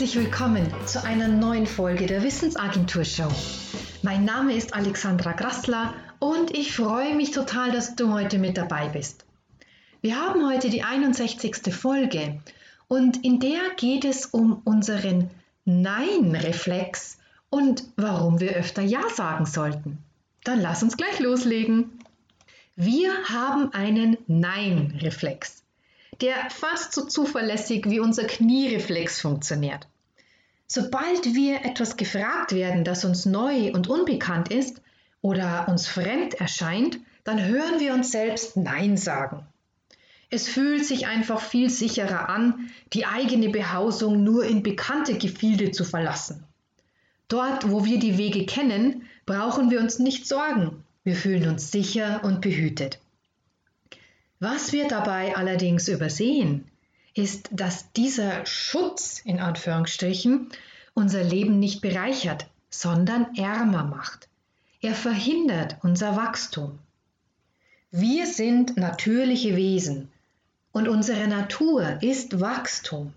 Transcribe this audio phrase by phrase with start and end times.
[0.00, 3.28] Herzlich willkommen zu einer neuen Folge der Wissensagentur Show.
[4.00, 8.88] Mein Name ist Alexandra Grassler und ich freue mich total, dass du heute mit dabei
[8.88, 9.26] bist.
[10.00, 11.74] Wir haben heute die 61.
[11.74, 12.40] Folge
[12.88, 15.28] und in der geht es um unseren
[15.66, 17.18] Nein-Reflex
[17.50, 19.98] und warum wir öfter Ja sagen sollten.
[20.44, 22.00] Dann lass uns gleich loslegen.
[22.74, 25.60] Wir haben einen Nein-Reflex
[26.20, 29.86] der fast so zuverlässig wie unser Kniereflex funktioniert.
[30.72, 34.80] Sobald wir etwas gefragt werden, das uns neu und unbekannt ist
[35.20, 39.44] oder uns fremd erscheint, dann hören wir uns selbst Nein sagen.
[40.30, 45.82] Es fühlt sich einfach viel sicherer an, die eigene Behausung nur in bekannte Gefilde zu
[45.82, 46.44] verlassen.
[47.26, 50.84] Dort, wo wir die Wege kennen, brauchen wir uns nicht sorgen.
[51.02, 53.00] Wir fühlen uns sicher und behütet.
[54.38, 56.70] Was wir dabei allerdings übersehen,
[57.14, 60.48] ist, dass dieser Schutz in Anführungsstrichen
[60.94, 64.28] unser Leben nicht bereichert, sondern ärmer macht.
[64.80, 66.78] Er verhindert unser Wachstum.
[67.90, 70.10] Wir sind natürliche Wesen
[70.72, 73.12] und unsere Natur ist Wachstum.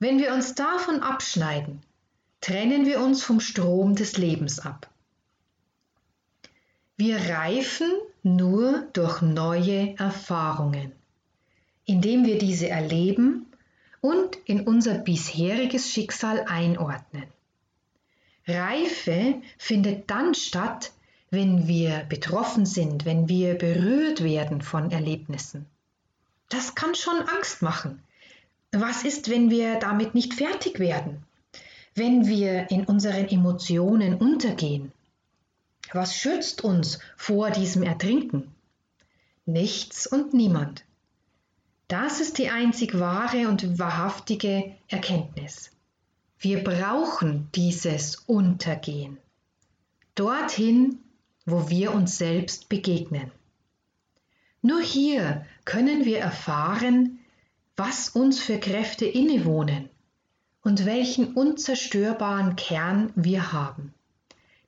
[0.00, 1.82] Wenn wir uns davon abschneiden,
[2.40, 4.88] trennen wir uns vom Strom des Lebens ab.
[6.96, 7.90] Wir reifen
[8.22, 10.92] nur durch neue Erfahrungen,
[11.88, 13.46] indem wir diese erleben
[14.02, 17.24] und in unser bisheriges Schicksal einordnen.
[18.46, 20.92] Reife findet dann statt,
[21.30, 25.64] wenn wir betroffen sind, wenn wir berührt werden von Erlebnissen.
[26.50, 28.02] Das kann schon Angst machen.
[28.70, 31.22] Was ist, wenn wir damit nicht fertig werden?
[31.94, 34.92] Wenn wir in unseren Emotionen untergehen?
[35.92, 38.54] Was schützt uns vor diesem Ertrinken?
[39.46, 40.84] Nichts und niemand.
[41.88, 45.70] Das ist die einzig wahre und wahrhaftige Erkenntnis.
[46.38, 49.18] Wir brauchen dieses Untergehen.
[50.14, 51.00] Dorthin,
[51.46, 53.30] wo wir uns selbst begegnen.
[54.62, 57.18] Nur hier können wir erfahren,
[57.76, 59.88] was uns für Kräfte innewohnen
[60.62, 63.94] und welchen unzerstörbaren Kern wir haben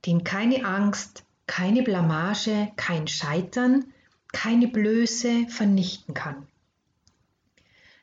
[0.06, 3.84] den keine Angst, keine Blamage, kein Scheitern,
[4.32, 6.47] keine Blöße vernichten kann.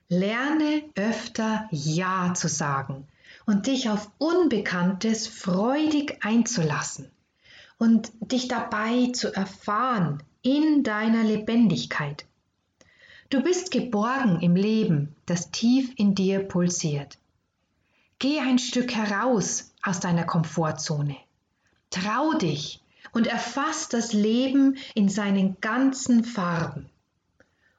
[0.10, 3.06] Lerne öfter Ja zu sagen
[3.46, 7.12] und dich auf Unbekanntes freudig einzulassen
[7.78, 12.26] und dich dabei zu erfahren in deiner Lebendigkeit.
[13.30, 17.18] Du bist geborgen im Leben, das tief in dir pulsiert.
[18.18, 21.18] Geh ein Stück heraus aus deiner Komfortzone.
[21.90, 22.82] Trau dich
[23.12, 26.90] und erfass das Leben in seinen ganzen Farben.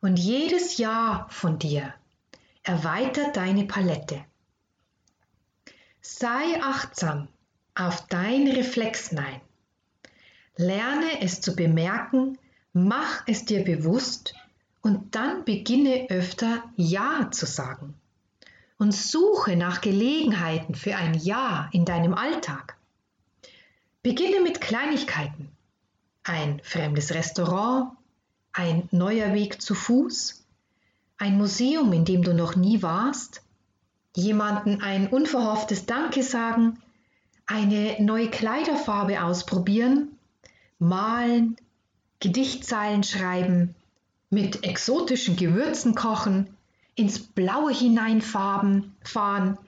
[0.03, 1.95] Und jedes Ja von dir
[2.69, 4.23] erweitert deine Palette.
[6.03, 7.29] Sei achtsam
[7.75, 9.41] auf dein Reflexnein.
[10.57, 12.37] Lerne es zu bemerken,
[12.75, 14.35] mach es dir bewusst
[14.83, 17.95] und dann beginne öfter Ja zu sagen.
[18.77, 22.77] Und suche nach Gelegenheiten für ein Ja in deinem Alltag.
[24.03, 25.49] Beginne mit Kleinigkeiten.
[26.23, 27.93] Ein fremdes Restaurant,
[28.53, 30.38] ein neuer Weg zu Fuß,
[31.19, 33.43] ein Museum, in dem du noch nie warst,
[34.15, 36.81] jemanden ein unverhofftes Danke sagen,
[37.47, 40.17] eine neue Kleiderfarbe ausprobieren,
[40.79, 41.57] malen,
[42.21, 43.75] Gedichtzeilen schreiben,
[44.31, 46.49] mit exotischen Gewürzen kochen,
[46.95, 49.59] ins Blaue hineinfahren, fahren,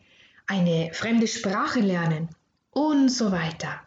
[0.46, 2.28] eine fremde Sprache lernen
[2.70, 3.80] und so weiter.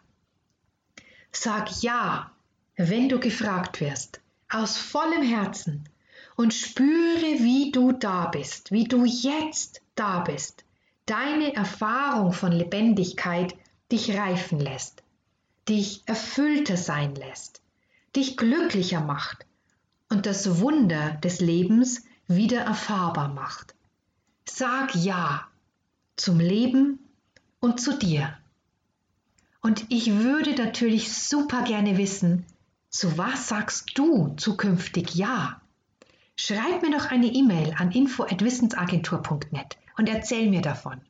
[1.30, 2.30] Sag ja,
[2.76, 5.84] wenn du gefragt wirst, aus vollem Herzen
[6.36, 10.64] und spüre, wie du da bist, wie du jetzt da bist.
[11.06, 13.54] Deine Erfahrung von Lebendigkeit
[13.92, 15.02] dich reifen lässt,
[15.68, 17.60] dich erfüllter sein lässt,
[18.16, 19.46] dich glücklicher macht
[20.08, 23.74] und das Wunder des Lebens wieder erfahrbar macht.
[24.48, 25.46] Sag ja
[26.16, 26.98] zum Leben
[27.60, 28.36] und zu dir.
[29.60, 32.44] Und ich würde natürlich super gerne wissen,
[32.90, 35.60] zu was sagst du zukünftig Ja?
[36.36, 41.00] Schreib mir doch eine E-Mail an info@wissensagentur.net und erzähl mir davon.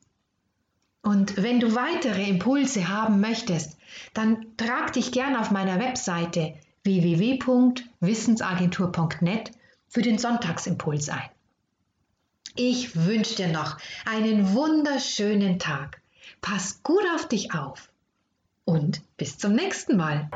[1.01, 3.77] Und wenn du weitere Impulse haben möchtest,
[4.13, 9.51] dann trag dich gerne auf meiner Webseite www.wissensagentur.net
[9.87, 11.29] für den Sonntagsimpuls ein.
[12.55, 16.01] Ich wünsche dir noch einen wunderschönen Tag.
[16.41, 17.89] Pass gut auf dich auf
[18.63, 20.29] und bis zum nächsten Mal.